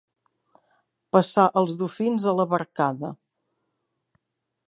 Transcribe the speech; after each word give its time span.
Passar 1.15 1.45
els 1.61 1.75
dofins 1.83 2.27
a 2.31 2.35
la 2.39 2.47
barcada. 2.55 3.13